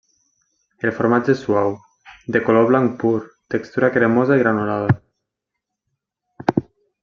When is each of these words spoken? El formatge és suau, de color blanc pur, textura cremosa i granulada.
El 0.87 0.93
formatge 0.99 1.31
és 1.33 1.43
suau, 1.47 1.75
de 2.37 2.41
color 2.47 2.65
blanc 2.71 2.95
pur, 3.05 3.13
textura 3.57 3.91
cremosa 3.99 4.39
i 4.41 4.43
granulada. 4.47 6.57